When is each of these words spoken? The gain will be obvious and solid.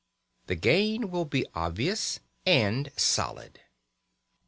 The 0.47 0.55
gain 0.55 1.11
will 1.11 1.25
be 1.25 1.45
obvious 1.53 2.21
and 2.43 2.91
solid. 2.97 3.59